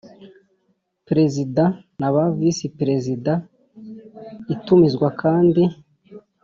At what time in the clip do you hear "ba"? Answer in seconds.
2.13-2.23